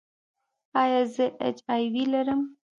[0.81, 2.41] ایا زه ایچ آی وي لرم؟